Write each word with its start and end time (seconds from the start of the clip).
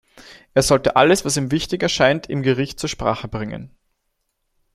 Er 0.55 0.63
sollte 0.63 0.95
alles, 0.95 1.25
was 1.25 1.37
ihm 1.37 1.51
wichtig 1.51 1.83
erscheint, 1.83 2.25
im 2.27 2.41
Gericht 2.41 2.79
zur 2.79 2.89
Sprache 2.89 3.27
bringen. 3.27 3.69